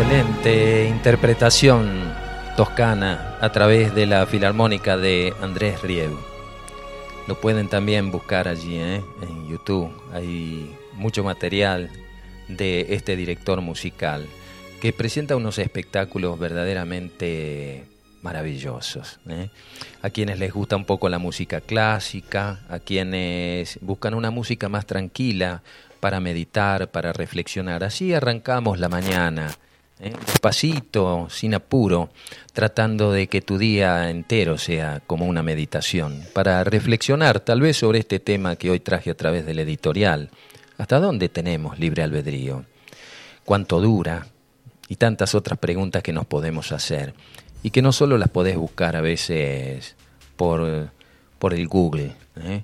[0.00, 2.14] Excelente interpretación
[2.56, 6.18] toscana a través de la filarmónica de Andrés Rieu.
[7.28, 9.02] Lo pueden también buscar allí ¿eh?
[9.20, 9.92] en YouTube.
[10.14, 11.90] Hay mucho material
[12.48, 14.26] de este director musical
[14.80, 17.84] que presenta unos espectáculos verdaderamente
[18.22, 19.20] maravillosos.
[19.28, 19.50] ¿eh?
[20.00, 24.86] A quienes les gusta un poco la música clásica, a quienes buscan una música más
[24.86, 25.62] tranquila
[26.00, 27.84] para meditar, para reflexionar.
[27.84, 29.50] Así arrancamos la mañana
[30.00, 30.12] ¿eh?
[30.26, 32.10] despacito, sin apuro,
[32.52, 38.00] tratando de que tu día entero sea como una meditación, para reflexionar tal vez sobre
[38.00, 40.30] este tema que hoy traje a través del editorial.
[40.78, 42.64] ¿Hasta dónde tenemos libre albedrío?
[43.44, 44.26] ¿Cuánto dura?
[44.88, 47.14] Y tantas otras preguntas que nos podemos hacer
[47.62, 49.94] y que no solo las podés buscar a veces
[50.36, 50.90] por,
[51.38, 52.12] por el Google.
[52.42, 52.62] ¿eh?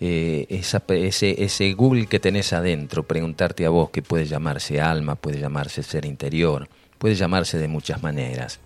[0.00, 5.40] Eh, ese, ese Google que tenés adentro, preguntarte a vos que puede llamarse alma, puede
[5.40, 8.60] llamarse ser interior, puede llamarse de muchas maneras.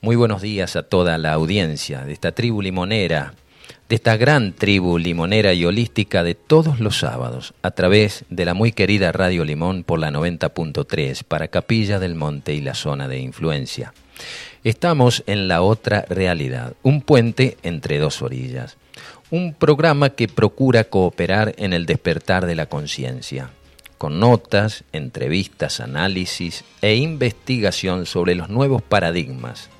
[0.00, 3.34] Muy buenos días a toda la audiencia de esta tribu limonera,
[3.88, 8.54] de esta gran tribu limonera y holística de todos los sábados, a través de la
[8.54, 13.20] muy querida Radio Limón por la 90.3 para Capilla del Monte y la zona de
[13.20, 13.94] influencia.
[14.64, 18.76] Estamos en la otra realidad, un puente entre dos orillas
[19.30, 23.50] un programa que procura cooperar en el despertar de la conciencia,
[23.98, 29.70] con notas, entrevistas, análisis e investigación sobre los nuevos paradigmas.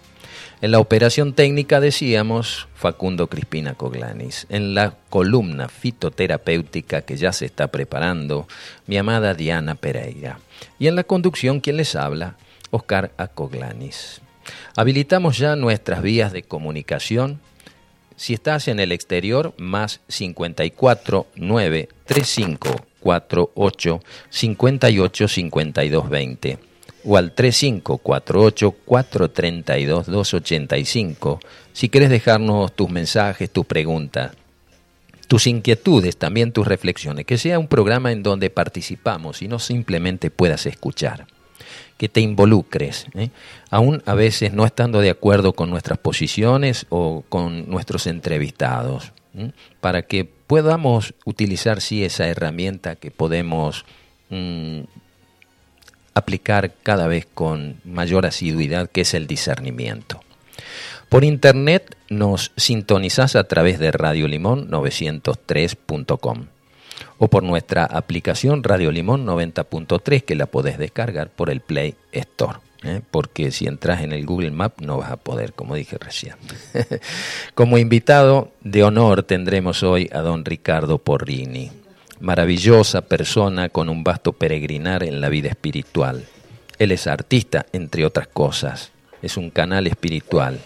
[0.63, 4.47] En la operación técnica decíamos Facundo Crispina Coglanis.
[4.49, 8.49] En la columna fitoterapéutica que ya se está preparando,
[8.87, 10.39] mi amada Diana Pereira.
[10.79, 12.37] Y en la conducción, quien les habla,
[12.71, 14.23] Oscar Acoglanis.
[14.77, 17.41] Habilitamos ya nuestras vías de comunicación
[18.17, 24.01] si estás en el exterior, más 54 9 35 48
[24.31, 26.59] 58 52 20
[27.05, 31.41] o al 3548 432 285
[31.73, 34.33] si quieres dejarnos tus mensajes, tus preguntas,
[35.29, 40.31] tus inquietudes, también tus reflexiones, que sea un programa en donde participamos y no simplemente
[40.31, 41.27] puedas escuchar
[41.97, 43.31] que te involucres, ¿eh?
[43.71, 49.13] aún a veces no estando de acuerdo con nuestras posiciones o con nuestros entrevistados,
[49.81, 53.85] para que podamos utilizar sí esa herramienta que podemos
[54.31, 54.81] mm,
[56.15, 60.21] aplicar cada vez con mayor asiduidad, que es el discernimiento.
[61.09, 66.47] Por internet nos sintonizás a través de Radio Limón 903.com
[67.19, 72.59] o por nuestra aplicación Radio Limón 90.3 que la podés descargar por el Play Store.
[72.85, 73.01] ¿eh?
[73.11, 76.35] Porque si entras en el Google Map no vas a poder, como dije recién.
[77.55, 81.71] como invitado de honor tendremos hoy a don Ricardo Porrini,
[82.21, 86.25] maravillosa persona con un vasto peregrinar en la vida espiritual.
[86.79, 88.93] Él es artista, entre otras cosas.
[89.23, 90.61] Es un canal espiritual.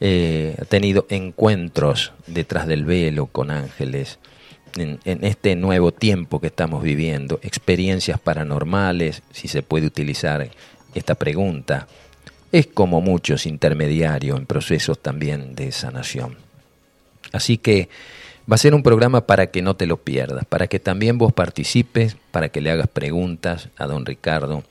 [0.00, 4.18] Eh, ha tenido encuentros detrás del velo con ángeles
[4.76, 10.50] en, este nuevo tiempo que estamos viviendo, experiencias paranormales, si se puede utilizar
[10.94, 11.86] esta pregunta,
[12.50, 16.36] es como muchos intermediarios en procesos también de sanación.
[17.32, 17.88] Así que
[18.50, 21.32] va a ser un programa para que no te lo pierdas, para que también vos
[21.32, 24.64] participes, para que le hagas preguntas a don Ricardo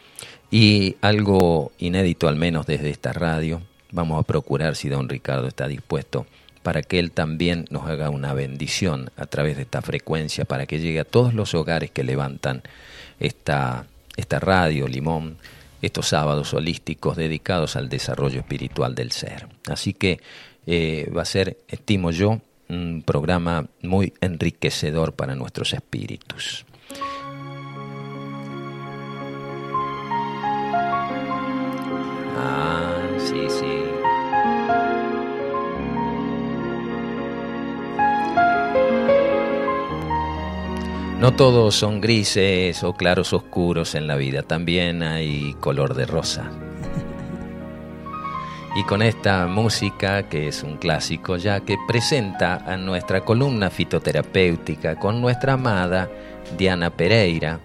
[0.51, 5.67] y algo inédito al menos desde esta radio, vamos a procurar si don Ricardo está
[5.67, 6.25] dispuesto
[6.63, 10.79] para que Él también nos haga una bendición a través de esta frecuencia, para que
[10.79, 12.61] llegue a todos los hogares que levantan
[13.19, 13.85] esta,
[14.15, 15.37] esta radio, Limón,
[15.81, 19.47] estos sábados holísticos dedicados al desarrollo espiritual del ser.
[19.67, 20.19] Así que
[20.67, 22.39] eh, va a ser, estimo yo,
[22.69, 26.65] un programa muy enriquecedor para nuestros espíritus.
[32.37, 33.90] Ah, sí, sí.
[41.21, 46.49] No todos son grises o claros oscuros en la vida, también hay color de rosa.
[48.75, 54.95] Y con esta música, que es un clásico ya, que presenta a nuestra columna fitoterapéutica
[54.95, 56.09] con nuestra amada
[56.57, 57.59] Diana Pereira,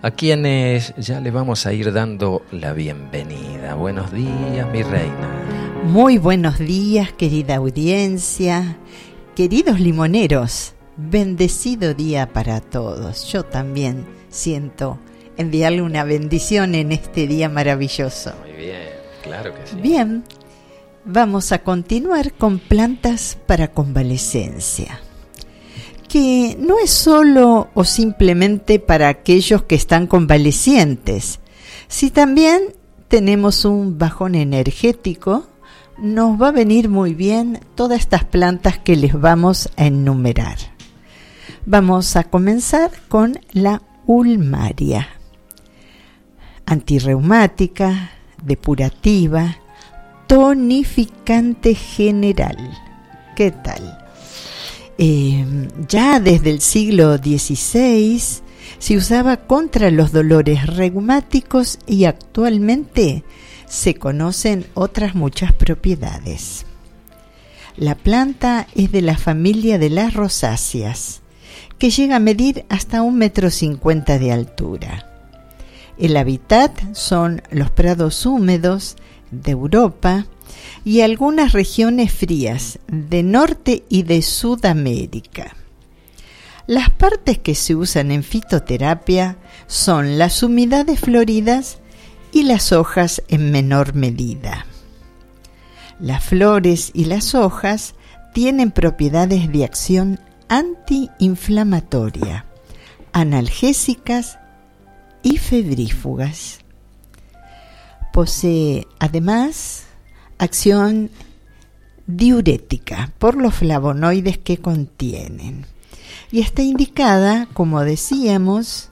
[0.00, 3.74] a quienes ya le vamos a ir dando la bienvenida.
[3.74, 5.28] Buenos días, mi reina.
[5.84, 8.78] Muy buenos días, querida audiencia,
[9.34, 10.76] queridos limoneros.
[10.96, 13.30] Bendecido día para todos.
[13.32, 14.98] Yo también siento
[15.36, 18.32] enviarle una bendición en este día maravilloso.
[18.42, 18.88] Muy bien,
[19.22, 19.76] claro que sí.
[19.80, 20.24] Bien,
[21.04, 25.00] vamos a continuar con plantas para convalecencia,
[26.08, 31.40] que no es solo o simplemente para aquellos que están convalecientes,
[31.88, 32.74] si también
[33.08, 35.46] tenemos un bajón energético,
[35.98, 40.71] nos va a venir muy bien todas estas plantas que les vamos a enumerar.
[41.64, 45.08] Vamos a comenzar con la ulmaria,
[46.66, 48.10] antirreumática,
[48.44, 49.58] depurativa,
[50.26, 52.56] tonificante general.
[53.36, 53.96] ¿Qué tal?
[54.98, 58.20] Eh, ya desde el siglo XVI
[58.80, 63.22] se usaba contra los dolores reumáticos y actualmente
[63.68, 66.66] se conocen otras muchas propiedades.
[67.76, 71.21] La planta es de la familia de las rosáceas,
[71.82, 75.04] que llega a medir hasta un metro cincuenta de altura.
[75.98, 78.94] El hábitat son los prados húmedos
[79.32, 80.26] de Europa
[80.84, 85.56] y algunas regiones frías de Norte y de Sudamérica.
[86.68, 91.78] Las partes que se usan en fitoterapia son las humedades floridas
[92.30, 94.66] y las hojas en menor medida.
[95.98, 97.96] Las flores y las hojas
[98.32, 102.44] tienen propiedades de acción antiinflamatoria,
[103.12, 104.38] analgésicas
[105.22, 106.60] y febrífugas.
[108.12, 109.84] Posee además
[110.38, 111.10] acción
[112.06, 115.66] diurética por los flavonoides que contienen
[116.30, 118.90] y está indicada, como decíamos,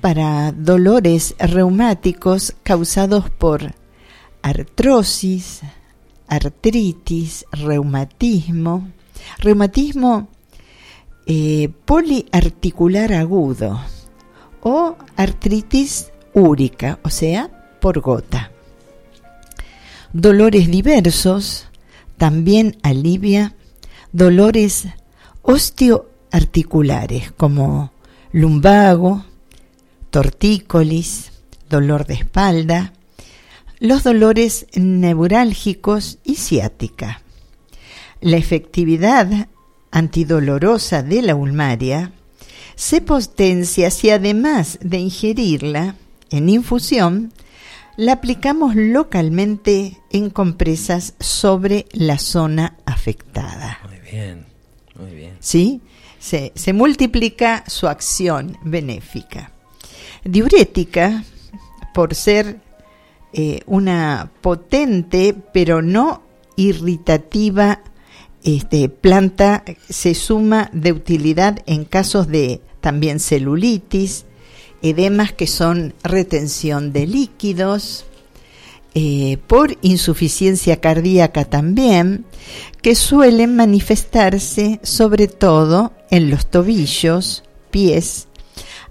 [0.00, 3.74] para dolores reumáticos causados por
[4.42, 5.60] artrosis,
[6.28, 8.88] artritis, reumatismo,
[9.38, 10.28] reumatismo
[11.28, 13.78] eh, poliarticular agudo
[14.62, 18.50] o artritis úrica, o sea, por gota.
[20.14, 21.68] Dolores diversos,
[22.16, 23.54] también alivia
[24.10, 24.88] dolores
[25.42, 27.92] osteoarticulares como
[28.32, 29.26] lumbago,
[30.08, 31.32] tortícolis,
[31.68, 32.94] dolor de espalda,
[33.80, 37.20] los dolores neurálgicos y ciática.
[38.22, 39.48] La efectividad
[39.98, 42.12] antidolorosa de la ulmaria
[42.74, 45.96] se potencia si además de ingerirla
[46.30, 47.32] en infusión,
[47.96, 53.80] la aplicamos localmente en compresas sobre la zona afectada.
[53.88, 54.46] Muy bien,
[54.96, 55.36] muy bien.
[55.40, 55.80] ¿Sí?
[56.20, 59.52] Se, se multiplica su acción benéfica
[60.24, 61.24] diurética
[61.94, 62.60] por ser
[63.32, 66.22] eh, una potente pero no
[66.56, 67.80] irritativa
[68.44, 74.24] este, planta, se suma de utilidad en casos de también celulitis,
[74.82, 78.04] edemas que son retención de líquidos,
[78.94, 82.24] eh, por insuficiencia cardíaca también,
[82.82, 88.28] que suelen manifestarse sobre todo en los tobillos, pies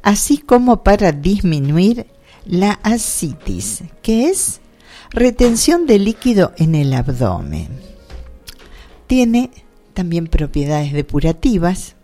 [0.08, 2.08] así como para disminuir
[2.46, 4.62] la ascitis, que es
[5.10, 7.68] retención de líquido en el abdomen.
[9.08, 9.50] Tiene
[9.94, 11.96] también propiedades depurativas,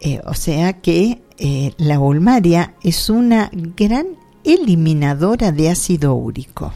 [0.00, 4.06] eh, o sea que eh, la ulmaria es una gran
[4.44, 6.72] eliminadora de ácido úrico,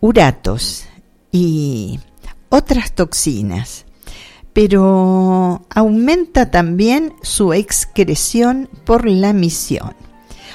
[0.00, 0.84] uratos
[1.30, 2.00] y
[2.48, 3.84] otras toxinas
[4.58, 9.94] pero aumenta también su excreción por la misión.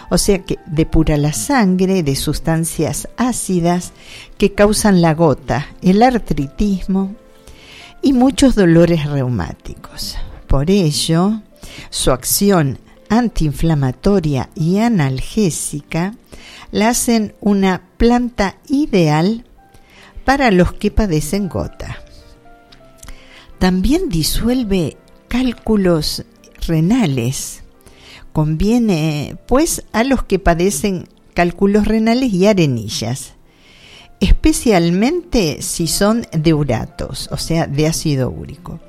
[0.10, 3.94] O sea que depura la sangre de sustancias ácidas
[4.38, 7.16] que causan la gota, el artritismo
[8.04, 10.18] y muchos dolores reumáticos.
[10.48, 11.42] Por ello,
[11.90, 12.78] su acción
[13.10, 16.14] antiinflamatoria y analgésica
[16.72, 19.46] la hacen una planta ideal
[20.26, 21.98] para los que padecen gota.
[23.60, 26.26] También disuelve cálculos
[26.68, 27.64] renales.
[28.34, 33.34] Conviene, pues, a los que padecen cálculos renales y arenillas,
[34.24, 38.80] especialmente si son de uratos, o sea, de ácido úrico,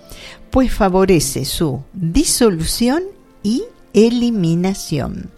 [0.51, 3.03] pues favorece su disolución
[3.43, 5.33] y eliminación.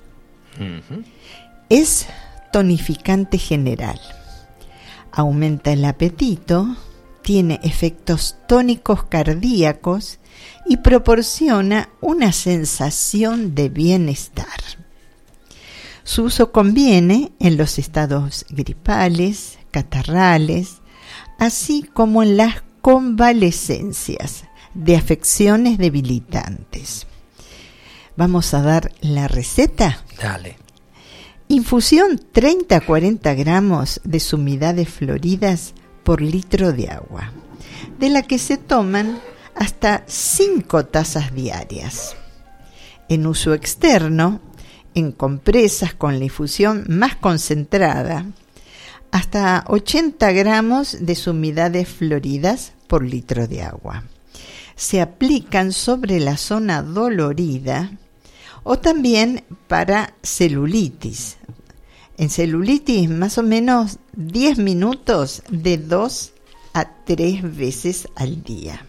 [1.71, 2.09] Es
[2.53, 3.99] tonificante general.
[5.13, 6.77] Aumenta el apetito,
[7.23, 10.19] tiene efectos tónicos cardíacos
[10.67, 14.61] y proporciona una sensación de bienestar.
[16.05, 20.81] Su uso conviene en los estados gripales, catarrales,
[21.39, 27.07] así como en las convalescencias de afecciones debilitantes.
[28.17, 30.03] Vamos a dar la receta.
[30.19, 30.57] Dale.
[31.49, 37.33] Infusión 30 a 40 gramos de sumidades floridas por litro de agua,
[37.99, 39.21] de la que se toman
[39.55, 42.17] hasta 5 tazas diarias.
[43.11, 44.41] En uso externo,
[44.95, 48.25] en compresas con la infusión más concentrada,
[49.11, 54.05] hasta 80 gramos de sumidades floridas por litro de agua.
[54.75, 57.91] Se aplican sobre la zona dolorida
[58.63, 61.39] o también para celulitis.
[62.19, 66.33] En celulitis más o menos 10 minutos de 2
[66.75, 68.85] a 3 veces al día.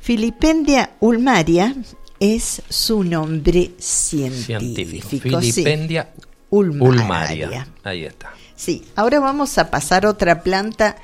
[0.00, 1.76] Filipendia ulmaria
[2.18, 5.40] es su nombre científico.
[5.40, 6.12] Filipendia
[6.50, 7.66] ulmaria.
[7.84, 8.32] Ahí está.
[8.62, 10.94] Sí, ahora vamos a pasar a otra planta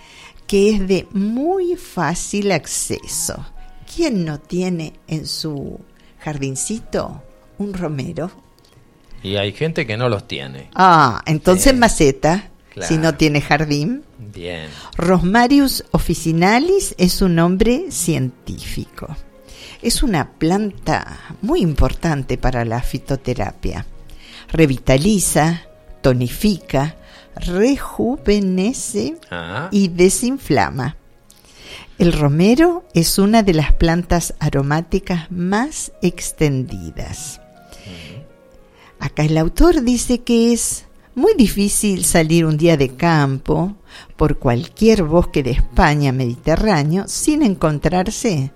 [0.47, 3.45] que es de muy fácil acceso.
[3.93, 5.81] ¿Quién no tiene en su
[6.21, 7.21] jardincito
[7.59, 8.31] un romero?
[9.25, 10.71] Y hay gente que no los tiene.
[10.73, 12.49] Ah, entonces maceta,
[12.81, 14.05] si no tiene jardín.
[14.19, 14.69] Bien.
[14.97, 19.17] Rosmarius officinalis es un nombre científico.
[19.83, 23.85] Es una planta muy importante para la fitoterapia.
[24.53, 25.63] Revitaliza,
[26.03, 26.98] tonifica,
[27.41, 30.97] rejuvenece Ah, y desinflama.
[31.99, 37.41] El romero es una de las plantas aromáticas más extendidas.
[39.01, 43.75] Acá el autor dice que es muy difícil salir un día de campo
[44.17, 48.53] por cualquier bosque de España mediterráneo sin encontrarse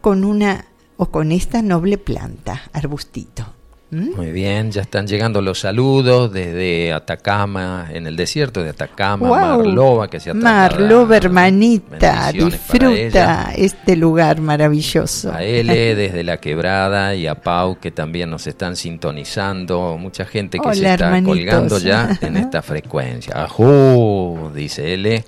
[0.00, 0.64] con una
[0.96, 3.57] o con esta noble planta, arbustito.
[3.90, 4.16] ¿Mm?
[4.16, 9.28] Muy bien, ya están llegando los saludos desde Atacama, en el desierto de Atacama.
[9.30, 15.32] Marlova, que se ha Marlova, hermanita, disfruta este lugar maravilloso.
[15.32, 19.96] A L desde La Quebrada y a Pau que también nos están sintonizando.
[19.98, 21.36] Mucha gente que se está hermanitos.
[21.36, 23.42] colgando ya en esta frecuencia.
[23.42, 25.24] Ajú, dice L,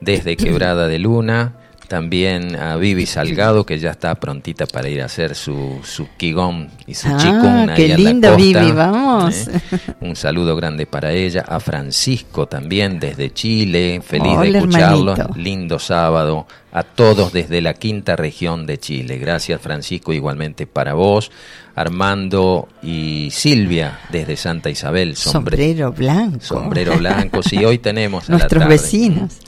[0.00, 1.52] desde Quebrada de Luna.
[1.90, 6.68] También a Vivi Salgado que ya está prontita para ir a hacer su, su Qigong
[6.86, 8.36] y su Ah, Qigong ahí qué en la costa.
[8.36, 9.48] Vivi, vamos.
[9.48, 9.60] ¿Eh?
[10.00, 11.44] Un saludo grande para ella.
[11.48, 14.00] A Francisco también desde Chile.
[14.06, 15.12] Feliz de escucharlo.
[15.14, 15.34] hermanito.
[15.40, 16.46] Lindo sábado.
[16.72, 19.18] A todos desde la quinta región de Chile.
[19.18, 20.12] Gracias, Francisco.
[20.12, 21.32] Igualmente para vos.
[21.74, 25.16] Armando y Silvia desde Santa Isabel.
[25.16, 26.38] Sombre- Sombrero blanco.
[26.40, 27.42] Sombrero blanco.
[27.42, 29.38] Sí, hoy tenemos a la Nuestros tarde, vecinos.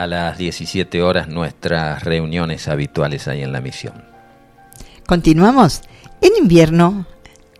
[0.00, 4.02] A las 17 horas nuestras reuniones habituales ahí en la misión.
[5.06, 5.82] Continuamos.
[6.22, 7.04] En invierno,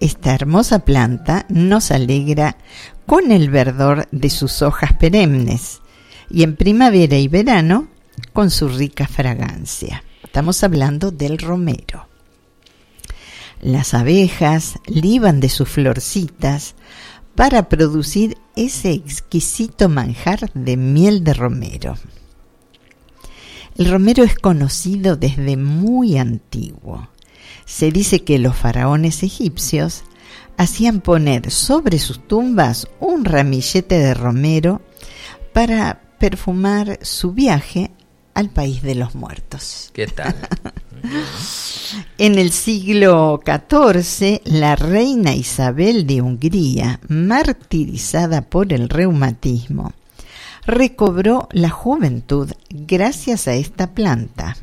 [0.00, 2.56] esta hermosa planta nos alegra
[3.04, 5.82] con el verdor de sus hojas perennes
[6.30, 7.88] y en primavera y verano
[8.32, 10.02] con su rica fragancia.
[10.24, 12.08] Estamos hablando del romero.
[13.60, 16.74] Las abejas liban de sus florcitas
[17.34, 21.96] para producir ese exquisito manjar de miel de romero.
[23.80, 27.08] El romero es conocido desde muy antiguo.
[27.64, 30.02] Se dice que los faraones egipcios
[30.58, 34.82] hacían poner sobre sus tumbas un ramillete de romero
[35.54, 37.90] para perfumar su viaje
[38.34, 39.88] al país de los muertos.
[39.94, 40.36] ¿Qué tal?
[42.18, 49.94] En el siglo XIV, la reina Isabel de Hungría, martirizada por el reumatismo,
[50.66, 54.56] recobró la juventud gracias a esta planta.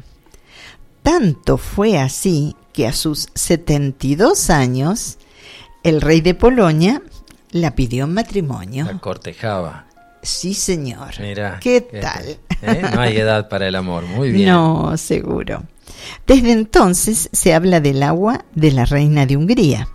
[1.03, 5.17] Tanto fue así que a sus 72 años,
[5.83, 7.01] el rey de Polonia
[7.51, 8.85] la pidió en matrimonio.
[8.85, 9.87] La cortejaba.
[10.21, 11.13] Sí, señor.
[11.19, 11.59] Mira.
[11.61, 12.37] ¿Qué tal?
[12.61, 12.81] ¿Eh?
[12.93, 14.05] No hay edad para el amor.
[14.05, 14.49] Muy bien.
[14.49, 15.63] No, seguro.
[16.25, 19.87] Desde entonces se habla del agua de la reina de Hungría,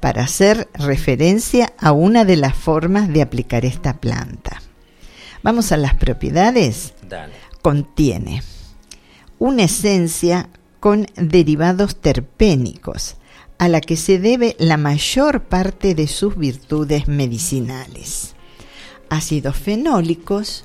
[0.00, 4.62] para hacer referencia a una de las formas de aplicar esta planta.
[5.42, 6.94] Vamos a las propiedades.
[7.08, 7.34] Dale.
[7.62, 8.42] Contiene
[9.38, 13.16] una esencia con derivados terpénicos,
[13.58, 18.34] a la que se debe la mayor parte de sus virtudes medicinales.
[19.08, 20.64] Ácidos fenólicos,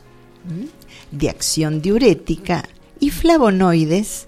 [0.50, 0.68] ¿m?
[1.12, 2.64] de acción diurética
[3.00, 4.28] y flavonoides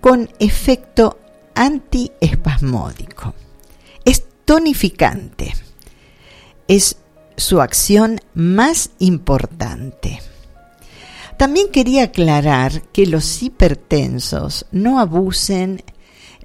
[0.00, 1.18] con efecto
[1.54, 3.34] antiespasmódico.
[4.04, 5.54] Es tonificante.
[6.68, 6.98] Es
[7.36, 10.20] su acción más importante.
[11.36, 15.82] También quería aclarar que los hipertensos no abusen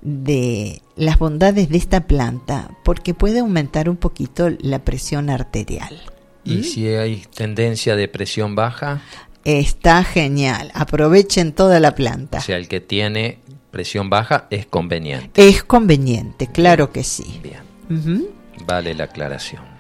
[0.02, 6.02] de las bondades de esta planta porque puede aumentar un poquito la presión arterial.
[6.44, 9.02] ¿Y si hay tendencia de presión baja?
[9.46, 10.72] Está genial.
[10.74, 12.40] Aprovechen toda la planta.
[12.40, 15.48] O sea, el que tiene presión baja es conveniente.
[15.48, 17.40] Es conveniente, claro que sí.
[17.42, 18.28] Bien,
[18.66, 19.71] vale la aclaración.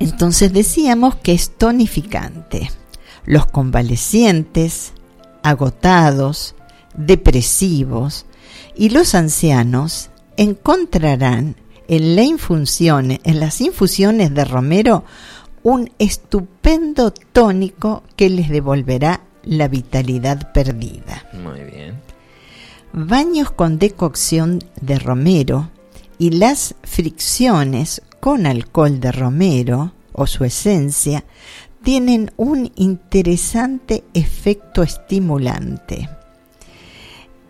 [0.00, 2.70] Entonces decíamos que es tonificante.
[3.24, 4.92] Los convalecientes,
[5.42, 6.54] agotados,
[6.96, 8.26] depresivos
[8.76, 11.56] y los ancianos encontrarán
[11.88, 15.04] en, la infusión, en las infusiones de romero
[15.62, 21.24] un estupendo tónico que les devolverá la vitalidad perdida.
[21.32, 22.00] Muy bien.
[22.92, 25.70] Baños con decocción de romero
[26.18, 31.24] y las fricciones con alcohol de romero o su esencia
[31.82, 36.08] tienen un interesante efecto estimulante.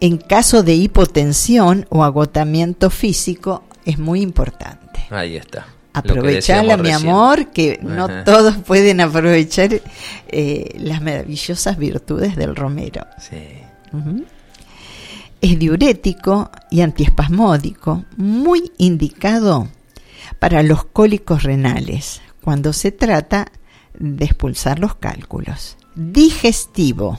[0.00, 5.06] En caso de hipotensión o agotamiento físico es muy importante.
[5.10, 5.66] Ahí está.
[5.92, 9.80] Aprovechala, mi amor, que no todos pueden aprovechar
[10.28, 13.06] eh, las maravillosas virtudes del romero.
[13.18, 13.38] Sí.
[15.44, 19.68] Es diurético y antiespasmódico, muy indicado
[20.38, 23.52] para los cólicos renales, cuando se trata
[23.92, 25.76] de expulsar los cálculos.
[25.94, 27.18] Digestivo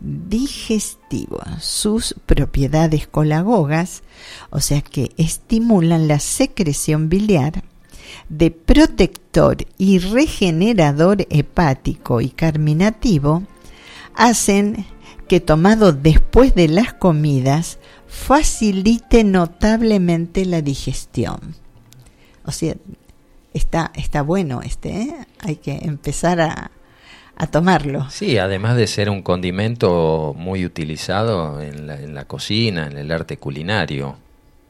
[0.00, 1.40] digestivo.
[1.60, 4.02] Sus propiedades colagogas,
[4.50, 7.64] o sea que estimulan la secreción biliar,
[8.28, 13.44] de protector y regenerador hepático y carminativo,
[14.14, 14.84] hacen
[15.40, 21.54] tomado después de las comidas facilite notablemente la digestión.
[22.44, 22.74] O sea,
[23.52, 25.14] está, está bueno este, ¿eh?
[25.40, 26.70] hay que empezar a,
[27.36, 28.08] a tomarlo.
[28.10, 33.10] Sí, además de ser un condimento muy utilizado en la, en la cocina, en el
[33.10, 34.16] arte culinario,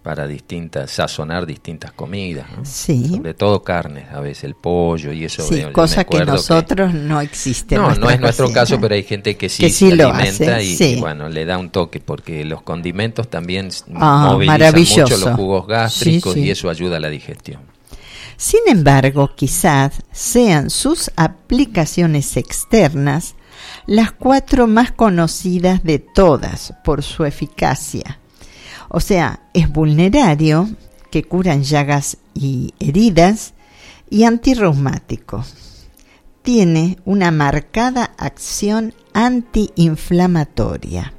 [0.05, 2.47] para distintas, sazonar distintas comidas.
[2.63, 3.09] Sí.
[3.09, 5.43] Sobre todo carnes, a veces el pollo y eso.
[5.43, 7.77] Sí, cosa que nosotros no existe.
[7.77, 11.47] No, no es nuestro caso, pero hay gente que sí, se alimenta y, bueno, le
[11.47, 16.69] da un toque, porque los condimentos también ah, movilizan mucho los jugos gástricos y eso
[16.69, 17.63] ayuda a la digestión.
[18.37, 23.37] Sin embargo, quizás sean sus aplicaciones externas
[23.87, 28.19] las cuatro más conocidas de todas por su eficacia.
[28.97, 30.69] O sea, es vulnerario,
[31.11, 33.55] que curan llagas y heridas,
[34.09, 35.45] y antirreumático.
[36.43, 41.13] Tiene una marcada acción antiinflamatoria,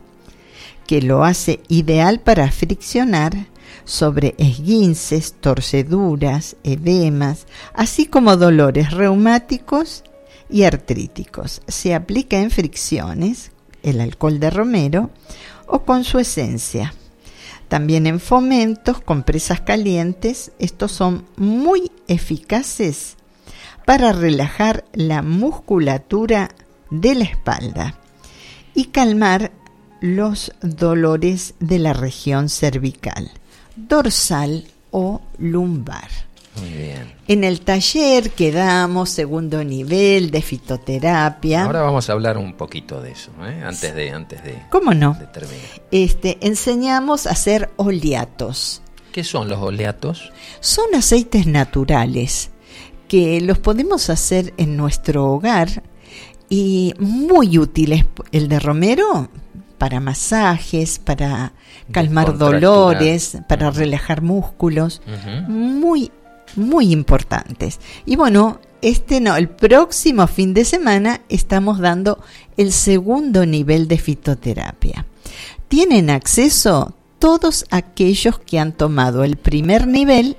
[0.87, 3.47] que lo hace ideal para friccionar
[3.83, 10.05] sobre esguinces, torceduras, edemas, así como dolores reumáticos
[10.49, 11.61] y artríticos.
[11.67, 13.51] Se aplica en fricciones,
[13.83, 15.09] el alcohol de romero,
[15.67, 16.93] o con su esencia.
[17.67, 23.17] También en fomentos, compresas calientes, estos son muy eficaces
[23.85, 26.49] para relajar la musculatura
[26.89, 27.95] de la espalda
[28.73, 29.51] y calmar
[30.01, 33.31] los dolores de la región cervical
[33.75, 36.24] dorsal o lumbar.
[36.59, 37.13] Muy bien.
[37.27, 41.65] En el taller que damos, segundo nivel de fitoterapia.
[41.65, 43.63] Ahora vamos a hablar un poquito de eso, ¿eh?
[43.65, 44.61] antes de antes de.
[44.69, 45.17] ¿Cómo no?
[45.33, 45.59] terminar.
[45.91, 48.81] Este, enseñamos a hacer oleatos.
[49.11, 50.31] ¿Qué son los oleatos?
[50.59, 52.51] Son aceites naturales
[53.07, 55.83] que los podemos hacer en nuestro hogar
[56.49, 58.05] y muy útiles.
[58.31, 59.29] El de romero
[59.77, 61.53] para masajes, para
[61.91, 65.01] calmar dolores, para relajar músculos,
[65.47, 66.11] muy,
[66.55, 67.79] muy importantes.
[68.05, 72.19] Y bueno, este no, el próximo fin de semana estamos dando
[72.57, 75.05] el segundo nivel de fitoterapia.
[75.67, 80.37] Tienen acceso todos aquellos que han tomado el primer nivel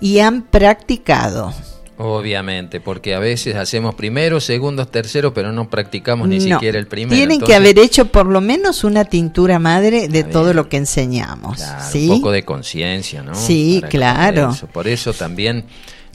[0.00, 1.52] y han practicado.
[1.98, 7.16] Obviamente, porque a veces hacemos primero, segundo, tercero, pero no practicamos ni siquiera el primero.
[7.16, 11.62] Tienen que haber hecho por lo menos una tintura madre de todo lo que enseñamos.
[11.94, 13.34] Un poco de conciencia, ¿no?
[13.34, 14.54] Sí, claro.
[14.72, 15.64] Por eso también...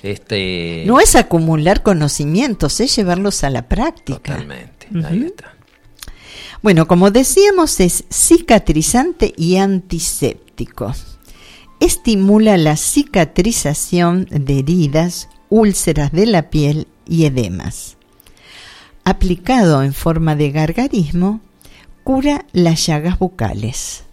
[0.03, 0.83] Este...
[0.87, 4.33] No es acumular conocimientos, es llevarlos a la práctica.
[4.33, 5.53] Totalmente, ahí está.
[6.63, 10.93] Bueno, como decíamos, es cicatrizante y antiséptico.
[11.79, 17.97] Estimula la cicatrización de heridas, úlceras de la piel y edemas.
[19.03, 21.41] Aplicado en forma de gargarismo,
[22.03, 24.05] cura las llagas bucales.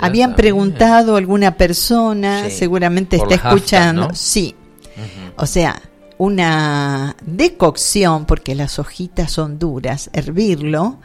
[0.00, 4.54] Habían preguntado a alguna persona, seguramente está escuchando, sí.
[5.36, 5.82] O sea,
[6.16, 10.98] una decocción, porque las hojitas son duras, hervirlo,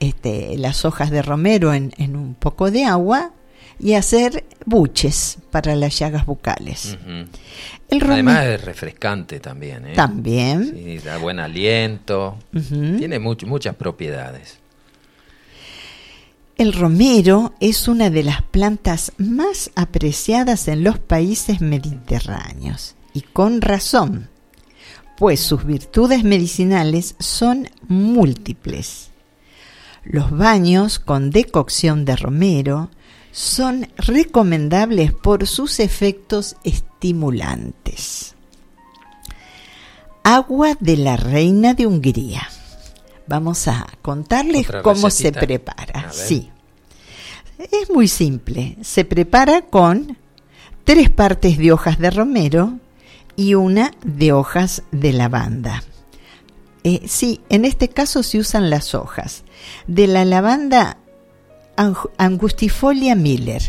[0.00, 3.32] este, las hojas de romero en, en un poco de agua,
[3.78, 6.96] y hacer buches para las llagas bucales.
[7.88, 9.86] El Además es refrescante también.
[9.86, 9.92] ¿eh?
[9.94, 10.72] También.
[10.74, 12.38] Sí, da buen aliento.
[12.98, 14.58] Tiene muchas propiedades.
[16.56, 23.60] El romero es una de las plantas más apreciadas en los países mediterráneos y con
[23.60, 24.30] razón,
[25.18, 29.10] pues sus virtudes medicinales son múltiples.
[30.02, 32.90] Los baños con decocción de romero
[33.36, 38.34] son recomendables por sus efectos estimulantes.
[40.24, 42.48] agua de la reina de Hungría.
[43.26, 46.10] Vamos a contarles cómo se prepara.
[46.12, 46.50] Sí.
[47.58, 48.78] Es muy simple.
[48.80, 50.16] Se prepara con
[50.84, 52.78] tres partes de hojas de romero
[53.36, 55.84] y una de hojas de lavanda.
[56.84, 59.44] Eh, sí, en este caso se usan las hojas
[59.86, 60.96] de la lavanda
[61.76, 63.62] angustifolia miller.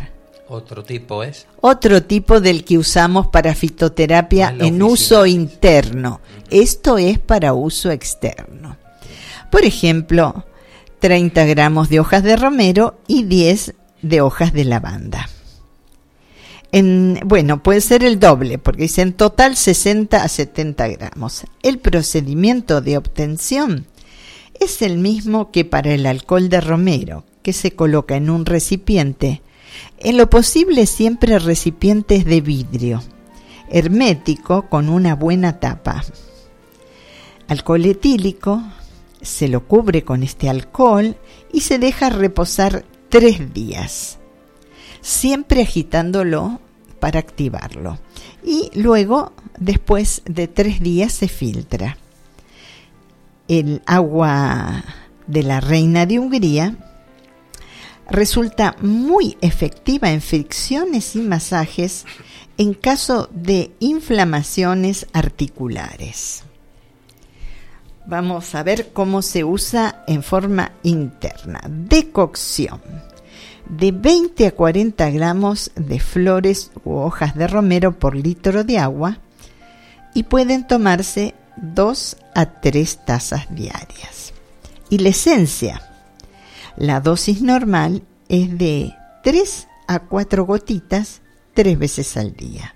[0.50, 1.46] Otro tipo es.
[1.60, 6.22] Otro tipo del que usamos para fitoterapia Ah, en uso interno.
[6.50, 8.78] Esto es para uso externo.
[9.52, 10.46] Por ejemplo,
[11.00, 15.30] 30 gramos de hojas de romero y 10 de hojas de lavanda.
[16.72, 21.44] En, bueno, puede ser el doble, porque dice en total 60 a 70 gramos.
[21.64, 23.86] El procedimiento de obtención
[24.60, 29.42] es el mismo que para el alcohol de romero, que se coloca en un recipiente,
[30.00, 33.02] en lo posible siempre recipientes de vidrio,
[33.70, 36.04] hermético con una buena tapa.
[37.48, 38.62] Alcohol etílico,
[39.22, 41.16] se lo cubre con este alcohol
[41.54, 44.18] y se deja reposar tres días,
[45.00, 46.60] siempre agitándolo
[47.00, 47.98] para activarlo.
[48.44, 51.96] Y luego, después de tres días, se filtra.
[53.48, 54.84] El agua
[55.28, 56.76] de la reina de Hungría
[58.10, 62.06] resulta muy efectiva en fricciones y masajes
[62.58, 66.44] en caso de inflamaciones articulares.
[68.06, 71.62] Vamos a ver cómo se usa en forma interna.
[71.68, 72.82] Decocción.
[73.70, 79.18] De 20 a 40 gramos de flores u hojas de romero por litro de agua
[80.14, 84.34] y pueden tomarse 2 a 3 tazas diarias.
[84.90, 85.82] Y la esencia.
[86.78, 91.22] La dosis normal es de 3 a 4 gotitas
[91.56, 92.76] tres veces al día.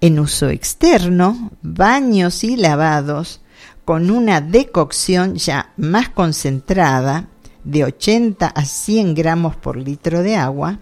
[0.00, 3.42] En uso externo, baños y lavados
[3.84, 7.28] con una decocción ya más concentrada
[7.62, 10.78] de 80 a 100 gramos por litro de agua,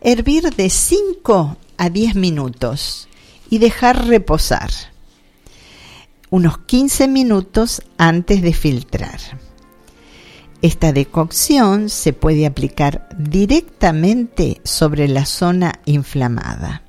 [0.00, 3.08] hervir de 5 a 10 minutos
[3.50, 4.70] y dejar reposar
[6.30, 9.49] unos 15 minutos antes de filtrar.
[10.62, 16.82] Esta decocción se puede aplicar directamente sobre la zona inflamada.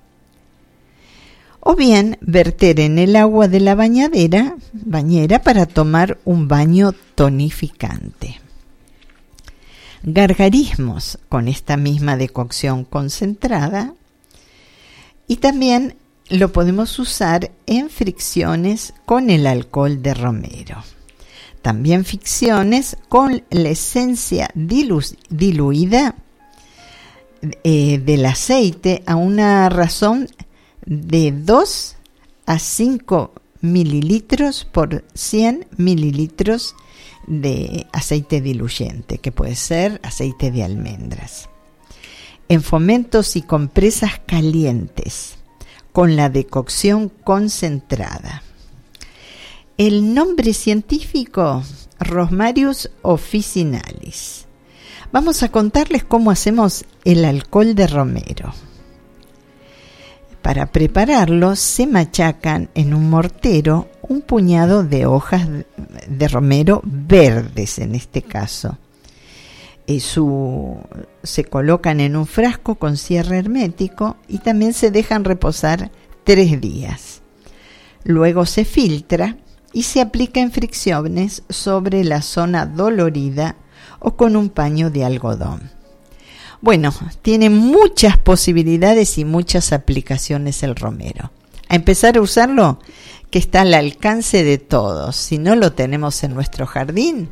[1.61, 8.41] O bien verter en el agua de la bañadera, bañera para tomar un baño tonificante.
[10.03, 13.93] Gargarismos con esta misma decocción concentrada
[15.27, 15.95] y también
[16.29, 20.83] lo podemos usar en fricciones con el alcohol de romero.
[21.61, 26.15] También fricciones con la esencia dilu- diluida
[27.63, 30.27] eh, del aceite a una razón
[30.85, 31.97] de 2
[32.47, 36.75] a 5 mililitros por 100 mililitros
[37.27, 41.47] de aceite diluyente, que puede ser aceite de almendras.
[42.49, 45.35] En fomentos y compresas calientes,
[45.91, 48.43] con la decocción concentrada.
[49.83, 51.63] El nombre científico,
[51.99, 54.45] Rosmarius officinalis.
[55.11, 58.53] Vamos a contarles cómo hacemos el alcohol de romero.
[60.43, 65.47] Para prepararlo se machacan en un mortero un puñado de hojas
[66.07, 68.77] de romero verdes en este caso.
[69.87, 70.77] Eh, su-
[71.23, 75.89] se colocan en un frasco con cierre hermético y también se dejan reposar
[76.23, 77.23] tres días.
[78.03, 79.37] Luego se filtra
[79.73, 83.55] y se aplica en fricciones sobre la zona dolorida
[83.99, 85.71] o con un paño de algodón.
[86.61, 91.31] Bueno, tiene muchas posibilidades y muchas aplicaciones el romero.
[91.69, 92.79] A empezar a usarlo,
[93.31, 95.15] que está al alcance de todos.
[95.15, 97.29] Si no lo tenemos en nuestro jardín,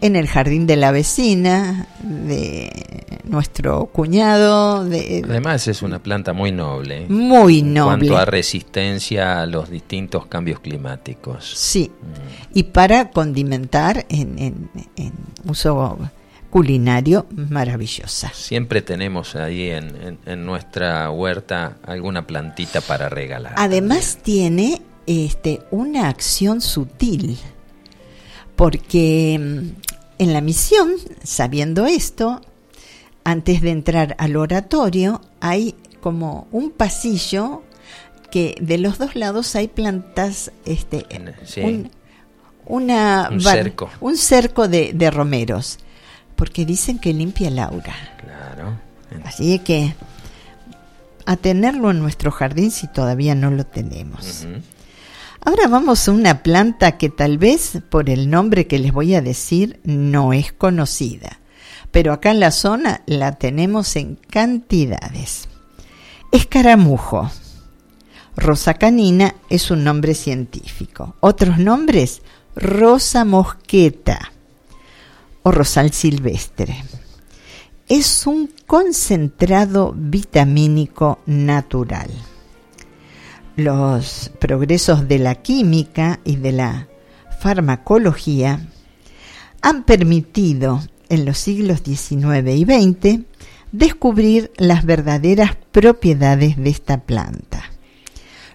[0.00, 6.52] en el jardín de la vecina, de nuestro cuñado, de Además es una planta muy
[6.52, 7.06] noble.
[7.08, 8.06] muy En noble.
[8.08, 11.52] cuanto a resistencia a los distintos cambios climáticos.
[11.56, 11.90] Sí,
[12.54, 15.12] y para condimentar en, en- en
[15.48, 15.98] uso
[16.50, 18.30] culinario maravillosa.
[18.34, 23.52] Siempre tenemos ahí en, en- en nuestra huerta alguna plantita para regalar.
[23.56, 27.36] Además tiene este, una acción sutil,
[28.58, 29.68] porque mm,
[30.18, 30.90] en la misión,
[31.22, 32.42] sabiendo esto,
[33.22, 37.62] antes de entrar al oratorio hay como un pasillo
[38.32, 41.06] que de los dos lados hay plantas, este,
[41.44, 41.60] sí.
[41.60, 41.90] un,
[42.66, 43.90] una Un cerco.
[44.00, 45.78] un cerco de, de romeros,
[46.34, 47.94] porque dicen que limpia el aura.
[48.20, 48.76] Claro.
[49.24, 49.94] Así que
[51.26, 54.46] a tenerlo en nuestro jardín si todavía no lo tenemos.
[55.44, 59.22] Ahora vamos a una planta que tal vez por el nombre que les voy a
[59.22, 61.40] decir no es conocida,
[61.92, 65.48] pero acá en la zona la tenemos en cantidades.
[66.32, 67.30] Escaramujo.
[68.36, 71.14] Rosa canina es un nombre científico.
[71.20, 72.22] Otros nombres,
[72.54, 74.32] rosa mosqueta
[75.42, 76.84] o rosal silvestre.
[77.88, 82.10] Es un concentrado vitamínico natural
[83.58, 86.86] los progresos de la química y de la
[87.40, 88.60] farmacología
[89.62, 93.24] han permitido en los siglos XIX y XX
[93.72, 97.64] descubrir las verdaderas propiedades de esta planta.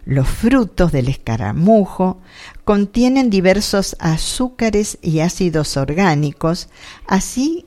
[0.06, 2.22] Los frutos del escaramujo
[2.64, 6.70] contienen diversos azúcares y ácidos orgánicos,
[7.08, 7.66] así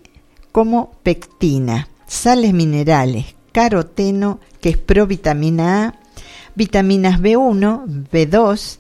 [0.53, 6.06] como pectina, sales minerales, caroteno, que es provitamina A,
[6.57, 8.79] vitaminas B1, B2,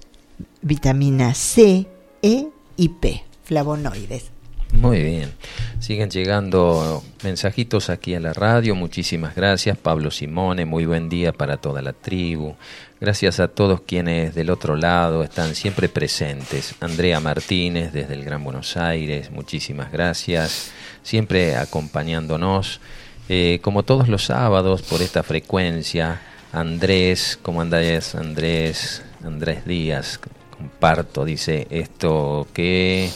[0.62, 1.86] vitamina C,
[2.22, 4.32] E y P, flavonoides.
[4.72, 5.32] Muy bien.
[5.78, 8.74] Siguen llegando mensajitos aquí a la radio.
[8.74, 9.78] Muchísimas gracias.
[9.78, 12.56] Pablo Simone, muy buen día para toda la tribu.
[13.00, 16.74] Gracias a todos quienes del otro lado están siempre presentes.
[16.80, 20.72] Andrea Martínez desde el Gran Buenos Aires, muchísimas gracias.
[21.02, 22.80] Siempre acompañándonos,
[23.28, 26.20] eh, como todos los sábados, por esta frecuencia
[26.56, 28.14] Andrés, ¿cómo andáis?
[28.14, 30.18] Andrés, Andrés Díaz,
[30.56, 33.10] comparto, dice esto que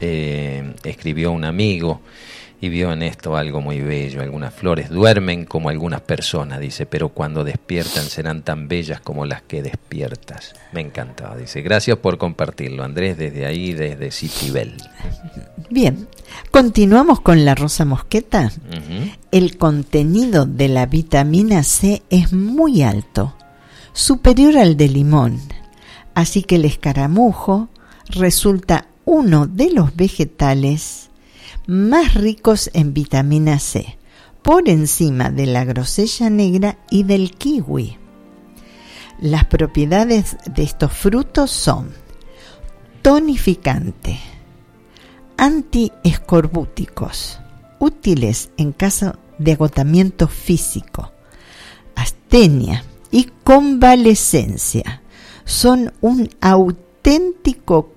[0.00, 2.00] eh, escribió un amigo
[2.60, 4.22] y vio en esto algo muy bello.
[4.22, 9.42] Algunas flores duermen como algunas personas, dice, pero cuando despiertan serán tan bellas como las
[9.42, 10.54] que despiertas.
[10.72, 11.62] Me encantaba, dice.
[11.62, 14.74] Gracias por compartirlo, Andrés, desde ahí, desde Citibel.
[15.70, 16.08] Bien,
[16.50, 18.50] continuamos con la rosa mosqueta.
[19.30, 23.34] El contenido de la vitamina C es muy alto,
[23.92, 25.40] superior al de limón,
[26.14, 27.68] así que el escaramujo
[28.08, 31.10] resulta uno de los vegetales
[31.66, 33.98] más ricos en vitamina C,
[34.42, 37.98] por encima de la grosella negra y del kiwi.
[39.18, 41.92] Las propiedades de estos frutos son
[43.02, 44.20] tonificante,
[45.36, 47.40] antiescorbúticos,
[47.78, 51.12] útiles en caso de agotamiento físico,
[51.94, 55.02] astenia y convalescencia.
[55.44, 56.85] Son un auténtico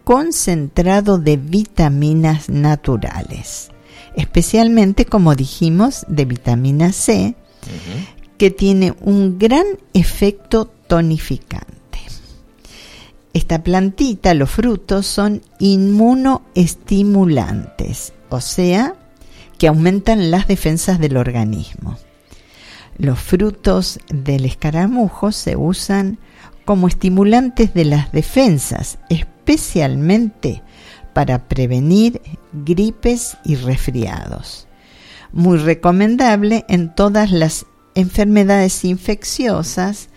[0.04, 3.72] concentrado de vitaminas naturales,
[4.16, 7.36] especialmente, como dijimos, de vitamina C,
[8.38, 11.70] que tiene un gran efecto tonificante.
[13.34, 18.96] Esta plantita, los frutos, son inmunoestimulantes, o sea,
[19.58, 22.00] que aumentan las defensas del organismo.
[22.98, 26.18] Los frutos del escaramujo se usan
[26.70, 30.62] como estimulantes de las defensas, especialmente
[31.16, 32.22] para prevenir
[32.54, 34.68] gripes y resfriados.
[35.34, 40.10] Muy recomendable en todas las enfermedades infecciosas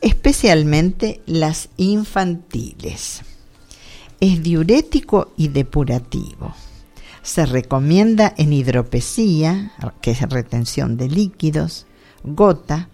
[0.00, 3.22] especialmente las infantiles.
[4.18, 6.56] Es diurético y depurativo.
[7.22, 11.86] Se recomienda en hidropesía, que es retención de líquidos,
[12.24, 12.88] gota,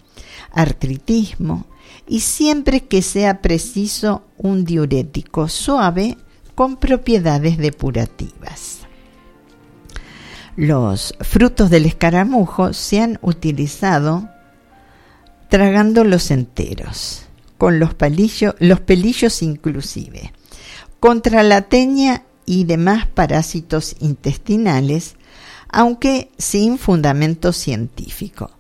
[0.53, 1.65] artritismo
[2.09, 6.17] y siempre que sea preciso un diurético suave
[6.55, 8.81] con propiedades depurativas.
[10.57, 14.29] Los frutos del escaramujo se han utilizado
[15.51, 17.27] tragando los enteros,
[17.59, 17.91] con los,
[18.59, 20.33] los pelillos inclusive,
[20.99, 25.17] contra la teña y demás parásitos intestinales,
[25.69, 28.56] aunque sin fundamento científico.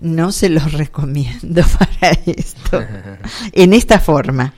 [0.00, 2.82] No se los recomiendo para esto.
[3.52, 4.54] En esta forma,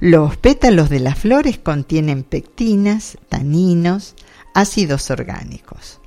[0.00, 4.14] los pétalos de las flores contienen pectinas, taninos,
[4.54, 6.00] ácidos orgánicos.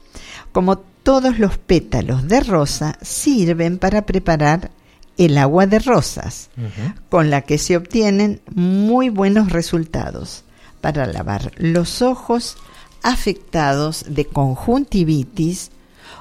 [0.51, 4.71] Como todos los pétalos de rosa, sirven para preparar
[5.17, 6.49] el agua de rosas,
[7.09, 10.43] con la que se obtienen muy buenos resultados
[10.81, 12.57] para lavar los ojos
[13.01, 15.71] afectados de conjuntivitis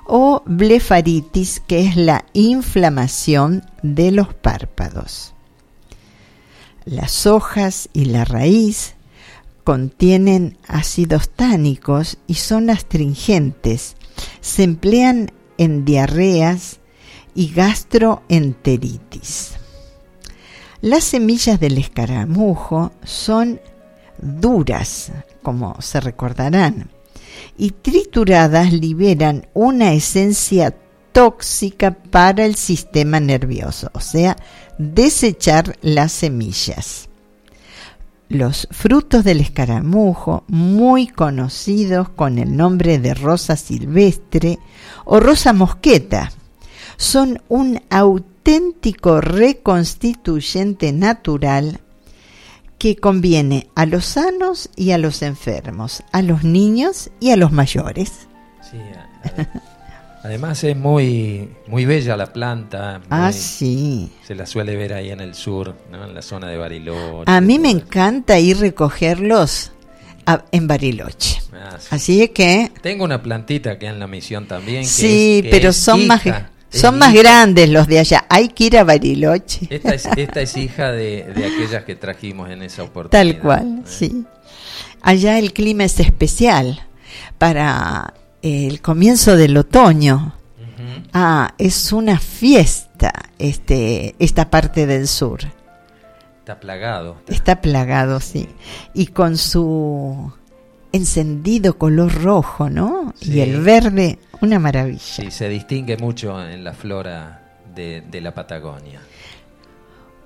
[0.06, 5.34] o blefaritis, que es la inflamación de los párpados.
[6.84, 8.94] Las hojas y la raíz
[9.64, 13.96] contienen ácidos tánicos y son astringentes.
[14.40, 16.80] Se emplean en diarreas,
[17.34, 19.54] y gastroenteritis.
[20.80, 23.60] Las semillas del escaramujo son
[24.18, 25.12] duras,
[25.42, 26.90] como se recordarán,
[27.56, 30.74] y trituradas liberan una esencia
[31.12, 34.36] tóxica para el sistema nervioso, o sea,
[34.78, 37.08] desechar las semillas.
[38.28, 44.58] los frutos del escaramujo, muy conocidos con el nombre de rosa silvestre
[45.04, 46.32] o rosa mosqueta,
[46.96, 51.80] son un auténtico reconstituyente natural
[52.78, 57.52] que conviene a los sanos y a los enfermos, a los niños y a los
[57.52, 58.28] mayores.
[58.70, 58.78] Sí,
[60.22, 63.00] además es muy, muy bella la planta.
[63.10, 64.12] ah, sí.
[64.26, 67.24] Se la suele ver ahí en el sur, en la zona de Bariloche.
[67.30, 69.72] A mí me encanta ir recogerlos
[70.52, 71.40] en Bariloche.
[71.52, 72.72] Ah, Así es que...
[72.82, 74.84] Tengo una plantita que en la misión también.
[74.86, 76.22] sí, pero son más
[76.74, 78.24] son más grandes los de allá.
[78.28, 79.66] Hay que ir a Bariloche.
[79.70, 83.32] Esta es, esta es hija de, aquellas que trajimos en esa oportunidad.
[83.32, 83.82] Tal cual, eh.
[83.86, 84.24] sí.
[85.02, 86.80] Allá el clima es especial
[87.38, 90.34] para el comienzo del otoño.
[91.12, 95.40] Ah, es una fiesta este, esta parte del sur.
[96.40, 97.16] Está plagado.
[97.28, 98.48] Está plagado, sí.
[98.92, 100.32] Y con su
[100.94, 103.12] encendido color rojo, ¿no?
[103.20, 105.00] Y el verde una maravilla.
[105.00, 109.00] Sí, se distingue mucho en la flora de, la Patagonia.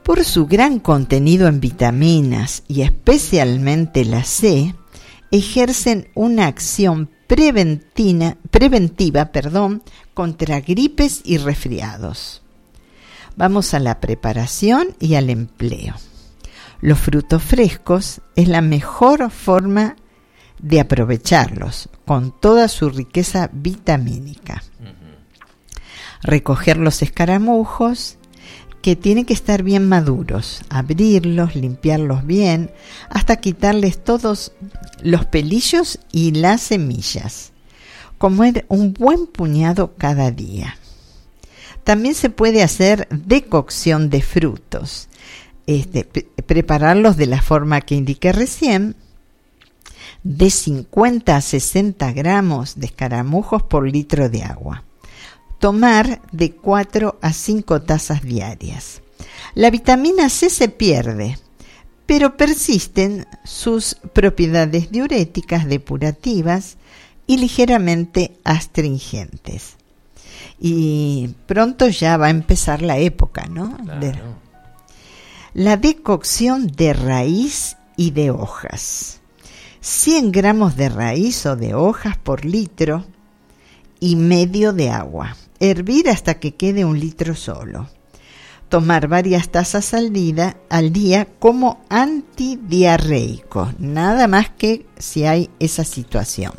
[0.02, 4.74] Por su gran contenido en vitaminas y especialmente la C,
[5.30, 8.36] ejercen una acción preventiva
[9.32, 12.42] perdón, contra gripes y resfriados.
[13.36, 15.94] Vamos a la preparación y al empleo.
[16.82, 20.07] Los frutos frescos es la mejor forma de
[20.80, 24.62] aprovecharlos con toda su riqueza vitamínica.
[26.22, 28.18] Recoger los escaramujos
[28.82, 32.70] que tienen que estar bien maduros, abrirlos, limpiarlos bien,
[33.10, 34.52] hasta quitarles todos
[35.02, 37.52] los pelillos y las semillas.
[38.18, 40.76] Comer un buen puñado cada día.
[41.84, 45.08] También se puede hacer decocción de frutos.
[45.66, 48.96] Este, prepararlos de la forma que indiqué recién,
[50.28, 54.84] de 50 a 60 gramos de escaramujos por litro de agua.
[55.58, 59.00] Tomar de 4 a 5 tazas diarias.
[59.54, 61.38] La vitamina C se pierde,
[62.04, 66.76] pero persisten sus propiedades diuréticas, depurativas
[67.26, 69.76] y ligeramente astringentes.
[70.60, 73.78] Y pronto ya va a empezar la época, ¿no?
[75.54, 79.17] la decocción de raíz y de hojas.
[79.88, 83.06] 100 gramos de raíz o de hojas por litro
[83.98, 85.34] y medio de agua.
[85.60, 87.88] Hervir hasta que quede un litro solo.
[88.68, 96.52] Tomar varias tazas al día, como antidiarreico, nada más que si hay esa situación.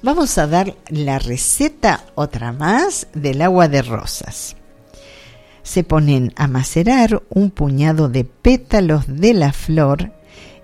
[0.00, 4.54] Vamos a dar la receta otra más del agua de rosas.
[5.64, 10.12] Se ponen a macerar un puñado de pétalos de la flor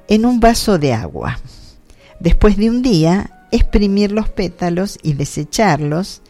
[0.06, 1.40] en un vaso de agua
[2.20, 6.22] Después de un día, exprimir los pétalos y desecharlos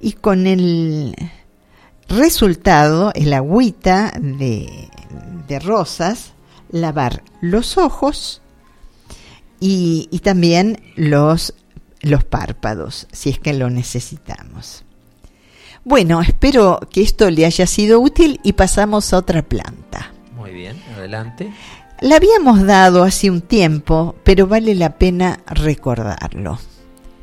[0.00, 1.16] y con el
[2.08, 4.88] resultado, el agüita de,
[5.60, 6.32] rosas,
[6.70, 8.40] lavar los ojos
[9.60, 11.54] y, también los,
[12.00, 14.84] los párpados, si es que lo necesitamos.
[15.84, 20.12] Bueno, espero que esto le haya sido útil y pasamos a otra planta.
[20.34, 21.52] Muy bien, adelante.
[22.02, 26.58] La habíamos dado hace un tiempo, pero vale la pena recordarlo,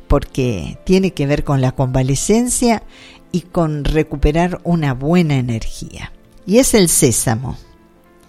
[0.08, 2.82] porque tiene que ver con la convalecencia
[3.30, 6.12] y con recuperar una buena energía.
[6.46, 7.58] Y es el sésamo.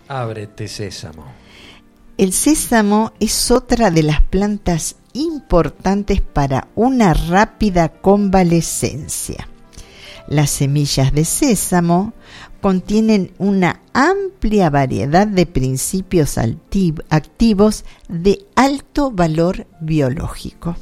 [0.10, 1.24] Ábrete sésamo.
[2.18, 9.48] El sésamo es otra de las plantas importantes para una rápida convalecencia.
[10.28, 12.14] Las semillas de sésamo
[12.62, 20.78] contienen una amplia variedad de principios activos de alto valor biológico.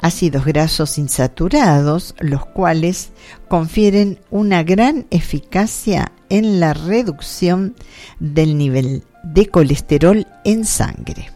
[0.00, 3.10] Ácidos grasos insaturados, los cuales
[3.48, 7.76] confieren una gran eficacia en la reducción
[8.18, 11.30] del nivel de colesterol en sangre.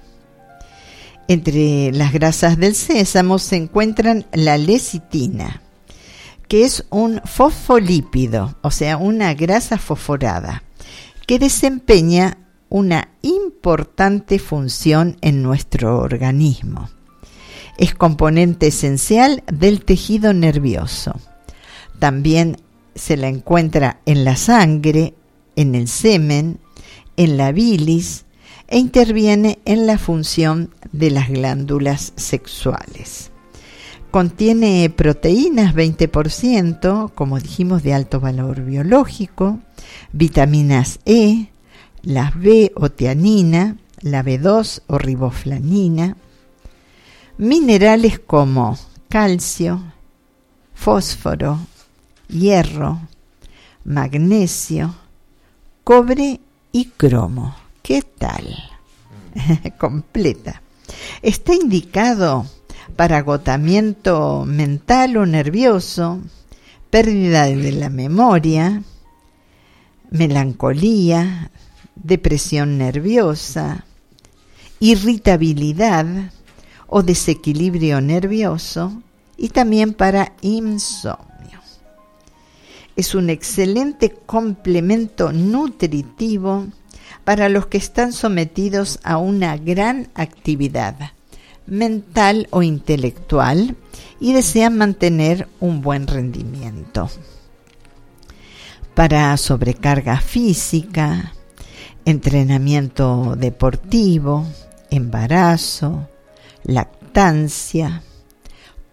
[1.28, 5.62] Entre las grasas del sésamo se encuentran la lecitina,
[6.48, 10.62] que es un fosfolípido, o sea, una grasa fosforada,
[11.26, 12.38] que desempeña
[12.68, 16.88] una importante función en nuestro organismo.
[17.78, 21.14] Es componente esencial del tejido nervioso.
[21.98, 22.58] También
[22.94, 25.14] se la encuentra en la sangre,
[25.56, 26.58] en el semen,
[27.16, 28.24] en la bilis
[28.68, 33.30] e interviene en la función de las glándulas sexuales.
[34.10, 39.58] Contiene proteínas 20%, como dijimos, de alto valor biológico,
[40.12, 41.48] vitaminas E,
[42.02, 46.16] las B o teanina la B2 o riboflanina,
[47.38, 48.78] minerales como
[49.08, 49.82] calcio,
[50.74, 51.58] fósforo,
[52.28, 53.00] hierro,
[53.84, 54.94] magnesio,
[55.84, 56.40] cobre
[56.72, 57.56] y cromo.
[57.82, 58.56] ¿Qué tal?
[59.78, 60.62] Completa.
[61.22, 62.46] Está indicado
[62.94, 66.20] para agotamiento mental o nervioso,
[66.90, 68.82] pérdida de la memoria,
[70.10, 71.50] melancolía,
[71.96, 73.84] depresión nerviosa,
[74.78, 76.06] irritabilidad
[76.86, 79.02] o desequilibrio nervioso
[79.36, 81.60] y también para insomnio.
[82.94, 86.66] Es un excelente complemento nutritivo
[87.24, 91.15] para los que están sometidos a una gran actividad
[91.66, 93.76] mental o intelectual
[94.20, 97.08] y desean mantener un buen rendimiento.
[98.94, 101.34] Para sobrecarga física,
[102.04, 104.46] entrenamiento deportivo,
[104.90, 106.08] embarazo,
[106.64, 108.02] lactancia,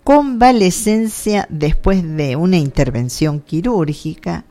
[0.03, 4.45] convalescencia después de una intervención quirúrgica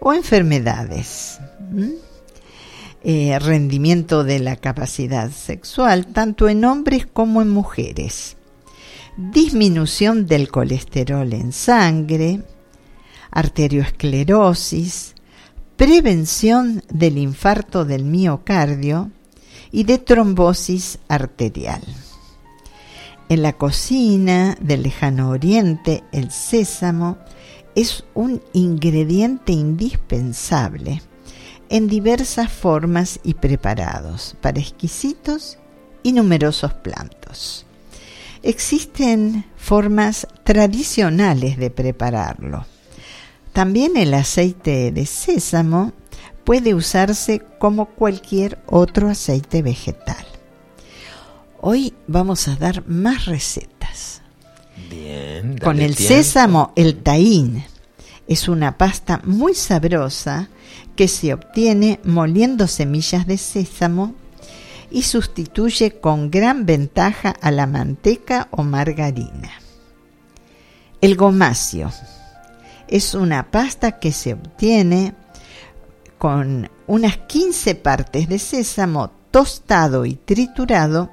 [0.00, 1.38] o enfermedades.
[3.08, 8.36] Eh, rendimiento de la capacidad sexual, tanto en hombres como en mujeres.
[9.16, 12.42] Disminución del colesterol en sangre,
[13.30, 15.14] arterioesclerosis,
[15.76, 19.12] prevención del infarto del miocardio
[19.70, 21.82] y de trombosis arterial.
[23.28, 27.18] En la cocina del lejano oriente, el sésamo
[27.76, 31.02] es un ingrediente indispensable
[31.68, 35.58] en diversas formas y preparados para exquisitos
[36.02, 37.66] y numerosos plantos.
[38.42, 42.64] Existen formas tradicionales de prepararlo.
[43.52, 45.92] También el aceite de sésamo
[46.44, 50.24] puede usarse como cualquier otro aceite vegetal.
[51.60, 54.22] Hoy vamos a dar más recetas.
[54.88, 55.58] Bien.
[55.58, 57.64] Con el sésamo, el taín
[58.28, 60.48] es una pasta muy sabrosa
[60.96, 64.14] que se obtiene moliendo semillas de sésamo
[64.90, 69.52] y sustituye con gran ventaja a la manteca o margarina.
[71.00, 71.92] El gomacio
[72.88, 75.14] es una pasta que se obtiene
[76.18, 81.10] con unas 15 partes de sésamo tostado y triturado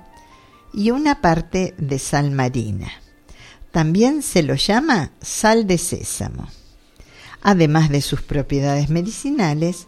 [0.73, 2.91] y una parte de sal marina.
[3.71, 6.47] También se lo llama sal de sésamo.
[7.43, 9.87] Además de sus propiedades medicinales,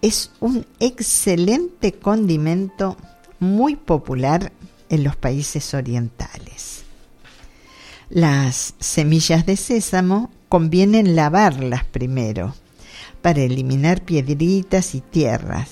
[0.00, 2.96] es un excelente condimento
[3.40, 4.52] muy popular
[4.88, 6.84] en los países orientales.
[8.10, 12.54] Las semillas de sésamo conviene lavarlas primero
[13.22, 15.70] para eliminar piedritas y tierras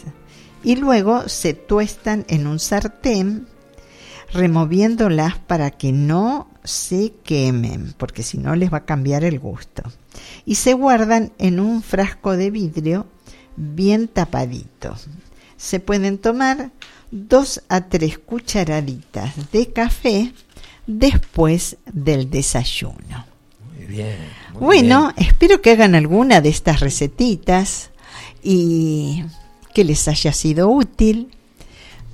[0.65, 3.47] y luego se tuestan en un sartén
[4.33, 9.83] removiéndolas para que no se quemen, porque si no les va a cambiar el gusto.
[10.45, 13.07] Y se guardan en un frasco de vidrio
[13.57, 14.97] bien tapadito.
[15.57, 16.71] Se pueden tomar
[17.11, 20.33] dos a tres cucharaditas de café
[20.87, 23.27] después del desayuno.
[23.77, 24.17] Muy bien.
[24.55, 27.91] bueno, espero que hagan alguna de estas recetitas
[28.43, 29.25] y
[29.75, 31.31] que les haya sido útil.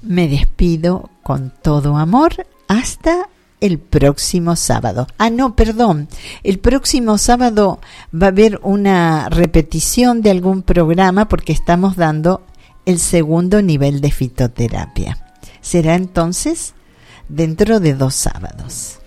[0.03, 3.29] Me despido con todo amor hasta
[3.61, 5.07] el próximo sábado.
[5.19, 6.09] Ah, no, perdón.
[6.43, 7.81] El próximo sábado
[8.15, 12.43] va a haber una repetición de algún programa porque estamos dando
[12.87, 15.19] el segundo nivel de fitoterapia.
[15.61, 16.75] Será entonces
[17.29, 18.99] dentro de dos sábados.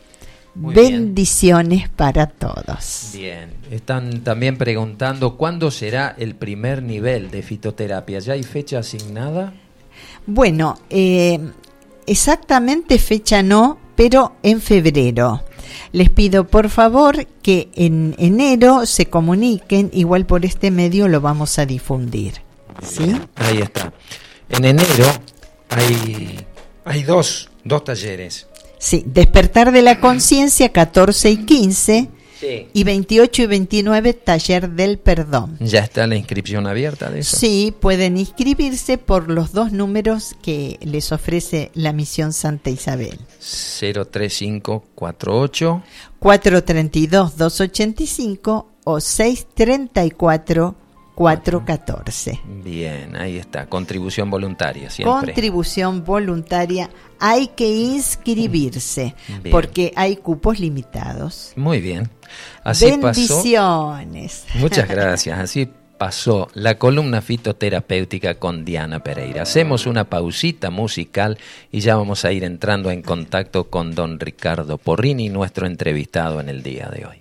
[0.53, 3.11] Bendiciones para todos.
[3.13, 8.19] Bien, están también preguntando cuándo será el primer nivel de fitoterapia.
[8.19, 9.53] ¿Ya hay fecha asignada?
[10.27, 11.39] Bueno, eh,
[12.05, 15.43] exactamente fecha no, pero en febrero.
[15.91, 21.59] Les pido por favor que en enero se comuniquen, igual por este medio lo vamos
[21.59, 22.41] a difundir.
[22.81, 23.15] ¿Sí?
[23.35, 23.93] Ahí está.
[24.49, 25.05] En enero
[25.69, 26.39] hay,
[26.83, 28.47] hay dos, dos talleres.
[28.79, 32.09] Sí, despertar de la conciencia 14 y 15
[32.73, 35.57] y 28 y 29 taller del perdón.
[35.59, 37.37] ¿Ya está la inscripción abierta de eso?
[37.37, 43.19] Sí, pueden inscribirse por los dos números que les ofrece la misión Santa Isabel.
[43.39, 45.83] 03548
[46.19, 50.75] 432 285 o 634
[51.15, 52.41] 414.
[52.63, 55.33] Bien, ahí está, contribución voluntaria siempre.
[55.33, 56.89] Contribución voluntaria,
[57.19, 59.15] hay que inscribirse
[59.51, 61.53] porque hay cupos limitados.
[61.55, 62.09] Muy bien.
[62.63, 64.45] Así Bendiciones.
[64.55, 65.37] Muchas gracias.
[65.39, 65.69] Así
[66.01, 69.43] pasó la columna fitoterapéutica con Diana Pereira.
[69.43, 71.37] Hacemos una pausita musical
[71.71, 76.49] y ya vamos a ir entrando en contacto con don Ricardo Porrini, nuestro entrevistado en
[76.49, 77.17] el día de hoy.